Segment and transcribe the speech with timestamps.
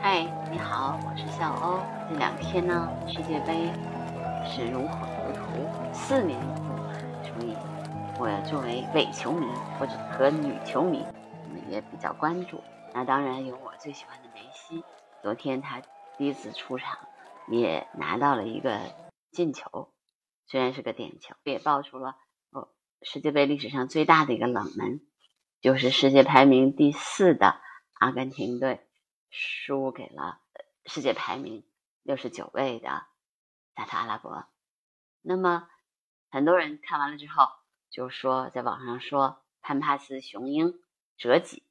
[0.00, 1.80] 嗨，你好，我是笑欧。
[2.08, 3.68] 这两天呢，世界杯
[4.46, 6.72] 是如火如荼，四年一度，
[7.24, 7.56] 所以
[8.16, 9.44] 我作为伪球迷
[9.76, 11.04] 或者和女球迷，
[11.68, 12.62] 也比较关注。
[12.94, 14.84] 那当然有我最喜欢的梅西，
[15.20, 15.82] 昨天他
[16.16, 16.96] 第一次出场，
[17.48, 18.78] 也拿到了一个
[19.32, 19.92] 进球，
[20.46, 22.14] 虽然是个点球，也爆出了
[22.52, 22.68] 哦
[23.02, 25.00] 世界杯历史上最大的一个冷门，
[25.60, 27.60] 就是世界排名第四的
[27.98, 28.84] 阿根廷队。
[29.30, 30.40] 输给了
[30.86, 31.66] 世界排名
[32.02, 33.06] 六十九位的
[33.76, 34.46] 沙特阿拉伯。
[35.20, 35.68] 那么
[36.30, 37.48] 很多人看完了之后
[37.90, 40.80] 就说，在网上说潘帕斯雄鹰
[41.16, 41.62] 折戟。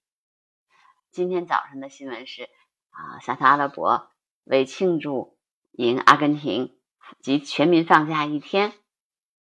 [1.12, 2.50] 今天早上的新闻是
[2.90, 4.12] 啊，沙特阿拉伯
[4.44, 5.40] 为庆祝
[5.72, 6.80] 赢阿根廷
[7.20, 8.74] 及全民放假一天。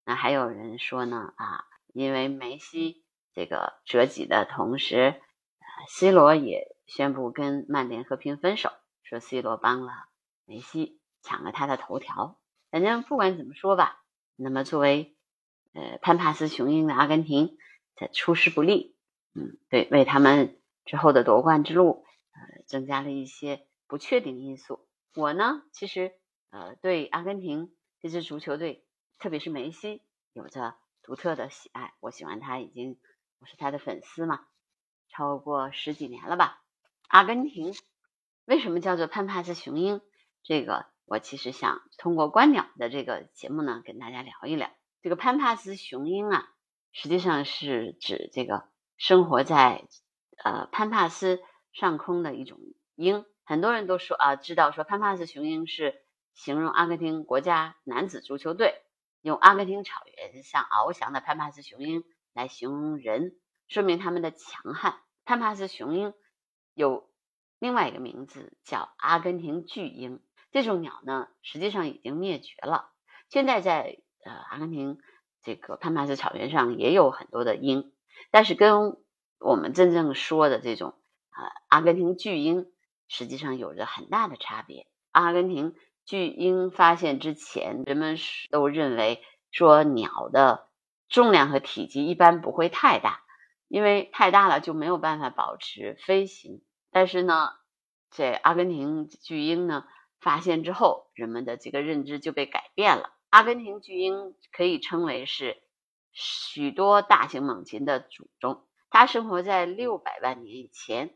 [0.04, 3.04] 那还有人说呢啊，因为梅西
[3.34, 5.20] 这个折戟的同时
[5.88, 6.76] ，C 罗也。
[6.90, 8.72] 宣布跟曼联和平分手，
[9.04, 9.92] 说 C 罗帮了
[10.44, 12.40] 梅西抢了他的头条。
[12.72, 14.02] 反正不管怎么说吧，
[14.34, 15.16] 那么作为
[15.72, 17.56] 呃潘帕斯雄鹰的阿根廷，
[17.94, 18.96] 在出师不利，
[19.34, 24.88] 嗯，对，为他们之后的夺冠之路呃增加了一些不确定因素。
[25.14, 26.12] 我呢，其实
[26.50, 28.84] 呃对阿根廷这支足球队，
[29.20, 31.94] 特别是梅西，有着独特的喜爱。
[32.00, 32.98] 我喜欢他已经，
[33.38, 34.44] 我是他的粉丝嘛，
[35.08, 36.59] 超过十几年了吧。
[37.10, 37.74] 阿根廷
[38.44, 40.00] 为什么叫做潘帕斯雄鹰？
[40.44, 44.70] 这个我其实想通过观鸟的这个节目呢，跟大家聊一聊。
[45.02, 46.48] 这个潘帕斯雄鹰啊，
[46.92, 48.62] 实际上是指这个
[48.96, 49.88] 生活在
[50.44, 51.40] 呃潘帕斯
[51.72, 52.60] 上空的一种
[52.94, 53.26] 鹰。
[53.42, 55.96] 很多人都说啊，知道说潘帕斯雄鹰是
[56.32, 58.80] 形容阿根廷国家男子足球队，
[59.20, 65.00] 用阿根廷草原上翱翔的潘帕斯雄鹰来形容人，说明他们的强悍。
[65.24, 66.14] 潘帕斯雄鹰。
[66.80, 67.10] 有
[67.58, 72.90] 另外一个名字叫阿根廷巨鹰，这种鸟呢，实际上已经灭绝了。
[73.28, 74.98] 现在在呃阿根廷
[75.42, 77.92] 这个潘帕斯草原上也有很多的鹰，
[78.30, 78.96] 但是跟
[79.38, 80.94] 我们真正说的这种
[81.28, 82.72] 啊阿根廷巨鹰，
[83.08, 84.86] 实际上有着很大的差别。
[85.12, 85.74] 阿根廷
[86.06, 88.16] 巨鹰发现之前，人们
[88.50, 90.68] 都认为说鸟的
[91.10, 93.20] 重量和体积一般不会太大，
[93.68, 96.62] 因为太大了就没有办法保持飞行。
[96.90, 97.50] 但是呢，
[98.10, 99.84] 在阿根廷巨鹰呢
[100.20, 103.12] 发现之后，人们的这个认知就被改变了。
[103.30, 105.62] 阿根廷巨鹰可以称为是
[106.12, 108.66] 许多大型猛禽的祖宗。
[108.90, 111.14] 它生活在六百万年以前，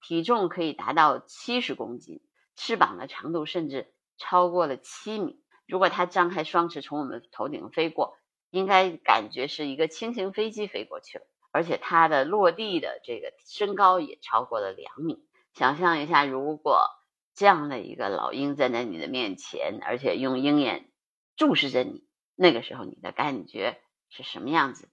[0.00, 2.20] 体重可以达到七十公斤，
[2.54, 5.42] 翅膀的长度甚至超过了七米。
[5.66, 8.16] 如果它张开双翅从我们头顶飞过，
[8.50, 11.26] 应该感觉是一个轻型飞机飞过去了。
[11.56, 15.24] 而且它的落地的这个身高也超过了两米。
[15.54, 16.90] 想象一下，如果
[17.34, 20.90] 这样的一个老鹰站在你的面前，而且用鹰眼
[21.34, 23.80] 注视着你，那个时候你的感觉
[24.10, 24.92] 是什么样子的？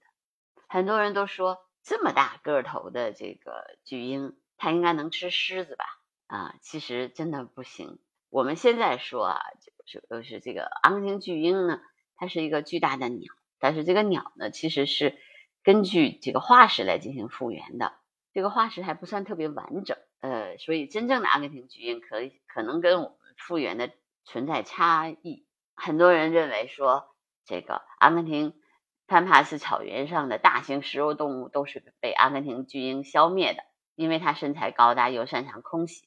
[0.66, 5.84] 很多人都说，这么大个头的这个巨鹰，它应该能吃狮子吧？
[6.28, 7.98] 啊，其实真的不行。
[8.30, 9.40] 我们现在说啊，
[9.84, 11.82] 就是这个阿根廷巨鹰呢，
[12.16, 15.18] 它是一个巨大的鸟，但是这个鸟呢，其实是。
[15.64, 17.94] 根据这个化石来进行复原的，
[18.34, 23.90] 这个化石还不算特别完整，呃，所以真正的阿根廷巨鹰可可能跟我们复原的
[24.24, 25.46] 存在差异。
[25.74, 27.14] 很多人认为说，
[27.46, 28.52] 这个阿根廷
[29.06, 33.64] 潘帕斯草原上的大型食肉动物都是被阿根廷巨鹰消灭的，
[33.94, 36.06] 因为它身材高大又擅长空袭，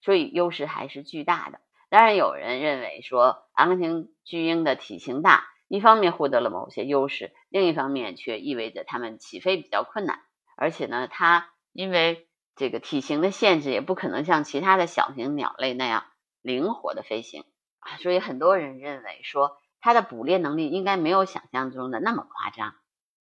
[0.00, 1.60] 所以优势还是巨大的。
[1.90, 5.46] 当然，有人认为说，阿根廷巨鹰的体型大。
[5.68, 10.22] 一方面获得了某些优势，另一方面却意味着它们起飞比较困难，
[10.56, 16.04] 而且呢，它因为这个体型的限制，也不可能像其他的小型鸟类那样
[16.40, 17.44] 灵活的飞行
[17.80, 17.96] 啊。
[17.96, 22.74] 所以很多人认为说，它的捕猎能力应该没有想象中的那么夸张。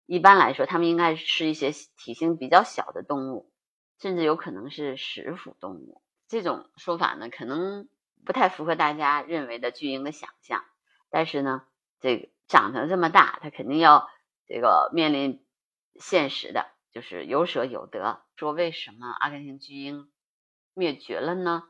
[0.07, 3.51] 一般来说，它们应该是一些体型比较小的动物，
[3.99, 6.01] 甚至有可能是食腐动物。
[6.27, 7.87] 这种说法呢，可能
[8.25, 10.63] 不太符合大家认为的巨鹰的想象，
[11.11, 11.61] 但是呢。
[12.03, 14.09] 这个长成这么大，他肯定要
[14.45, 15.41] 这个面临
[15.95, 18.21] 现实的，就是有舍有得。
[18.35, 20.11] 说为什么阿根廷巨鹰
[20.73, 21.63] 灭绝了呢？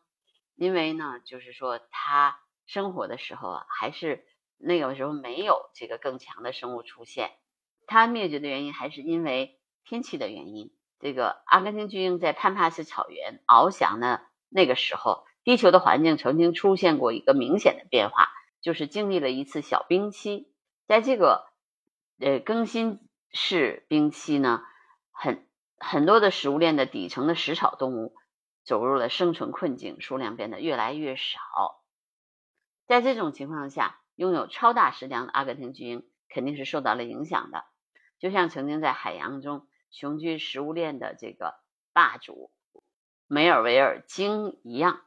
[0.56, 4.26] 因为呢，就是说它生活的时候啊，还是
[4.58, 7.30] 那个时候没有这个更强的生物出现。
[7.86, 10.74] 它灭绝的原因还是因为天气的原因。
[11.00, 18.30] 这个阿根廷巨鹰在潘帕斯草原翱翔的那个时候，地球的环境曾经出现过一个明显的变化。
[18.64, 20.50] 就是经历了一次小冰期，
[20.88, 21.46] 在这个
[22.18, 23.02] 呃更新
[23.32, 24.64] 式冰期呢，
[25.12, 25.46] 很
[25.78, 28.16] 很多的食物链的底层的食草动物
[28.64, 31.84] 走入了生存困境，数量变得越来越少。
[32.88, 37.66] 在这种情况下，拥有超大食量的阿根廷巨鹰肯定是受到了影响的，
[38.18, 41.56] 就像曾经在海洋中雄居食物链的这个
[41.92, 42.50] 霸主
[43.28, 45.02] 梅尔维尔鲸一样。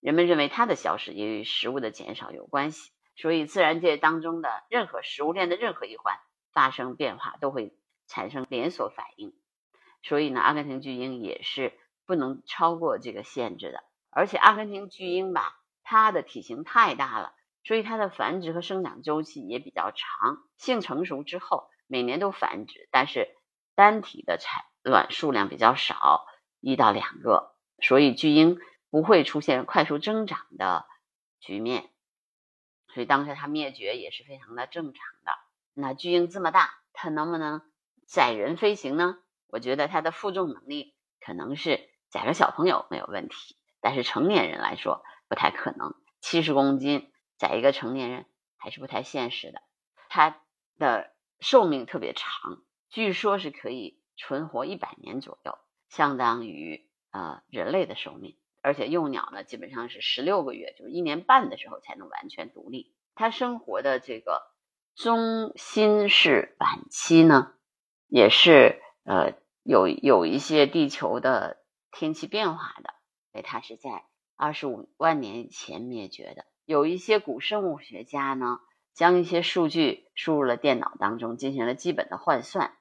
[0.00, 2.90] 人们认为它的消失也与食物的减少有关系。
[3.16, 6.18] 所以，自然界当中的任何食物链的任何一环
[6.52, 7.76] 发生变化，都会
[8.06, 9.34] 产生连锁反应。
[10.02, 11.74] 所以呢，阿根廷巨鹰也是
[12.06, 13.84] 不能超过这个限制的。
[14.10, 20.38] 而且，阿根廷巨鹰吧，它的体型太大了，所以它的繁殖和生长周期也比较长。
[20.56, 23.28] 性成熟之后，每年都繁殖，但是
[23.74, 26.24] 单体的产卵数量比较少，
[26.60, 27.54] 一到两个。
[27.82, 28.58] 所以，巨鹰
[28.90, 30.86] 不会出现快速增长的
[31.40, 31.90] 局面。
[32.88, 35.38] 所以当时它灭绝也是非常的正常的。
[35.74, 37.62] 那巨鹰这么大，它能不能
[38.06, 39.18] 载人飞行呢？
[39.46, 45.94] 我觉得它的负重能力可能是载个小朋友没有问题，但是成年人来说不太可能。
[46.20, 48.26] 七十公斤载一个成年人
[48.56, 49.62] 还是不太现实的。
[50.08, 50.42] 它
[50.78, 55.58] 的寿命特别长，据说是可以存活一百年左右，
[55.88, 58.36] 相当于呃人类的寿命。
[58.62, 62.94] 而且幼鸟呢，基本上是十六个月，就是一年半的时候才能完全独立。
[63.14, 64.42] 它生活的这个
[64.94, 67.54] 中心是晚期呢，
[68.06, 71.58] 也是呃有有一些地球的
[71.90, 72.94] 天气变化的，
[73.32, 74.04] 所以它是在
[74.36, 76.44] 二十五万年以前灭绝的。
[76.64, 78.58] 有一些古生物学家呢，
[78.94, 82.76] 将一些数据输入了电脑当中，进行了基本的换算，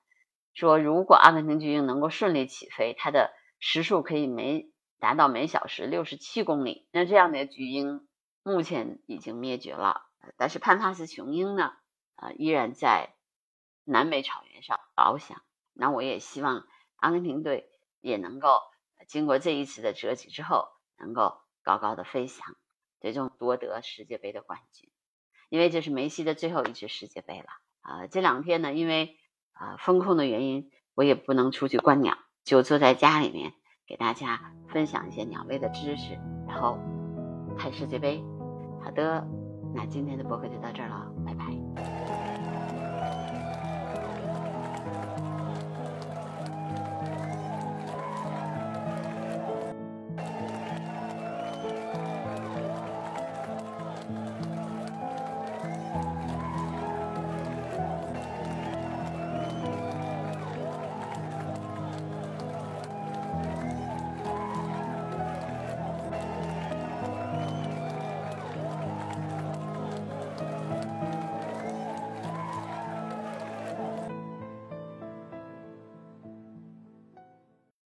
[0.53, 8.07] 说如果阿根廷巨鹰能够顺利起飞，它的时速可以每达到每小时六十七公里，那这样的巨鹰
[8.43, 10.05] 目前已经灭绝了。
[10.37, 11.73] 但是潘帕斯雄鹰呢，
[12.15, 13.15] 呃，依然在
[13.85, 15.41] 南美草原上翱翔。
[15.73, 16.67] 那我也希望
[16.97, 18.59] 阿根廷队也能够
[19.07, 20.67] 经过这一次的折戟之后，
[20.97, 22.55] 能够高高的飞翔，
[22.99, 24.91] 最终夺得世界杯的冠军。
[25.47, 27.47] 因为这是梅西的最后一次世界杯了。
[27.79, 29.17] 啊，这两天呢，因为
[29.53, 33.53] 啊风控的原因，我也不能出去观鸟，就坐在家里面。
[33.89, 36.13] 给大家分享一些鸟类的知识，
[36.47, 36.77] 然后
[37.57, 38.23] 看世界杯。
[38.83, 39.27] 好的，
[39.73, 41.11] 那今天的播客就到这儿了。